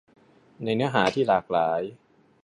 [0.63, 1.81] ในเนื้อหาที่หลากหลาย